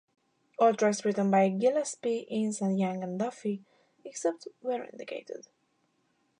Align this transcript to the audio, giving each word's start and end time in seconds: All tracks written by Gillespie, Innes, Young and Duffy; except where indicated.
All 0.57 0.73
tracks 0.73 1.05
written 1.05 1.29
by 1.29 1.47
Gillespie, 1.49 2.25
Innes, 2.27 2.59
Young 2.61 3.03
and 3.03 3.19
Duffy; 3.19 3.61
except 4.03 4.47
where 4.61 4.85
indicated. 4.85 5.45